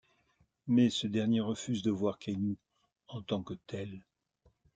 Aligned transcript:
Mais 0.65 0.89
ce 0.89 1.05
dernier 1.05 1.41
refuse 1.41 1.83
de 1.83 1.91
voir 1.91 2.17
Ken'Yu 2.17 2.57
en 3.07 3.21
tant 3.21 3.43
que 3.43 3.53
tel. 3.67 4.01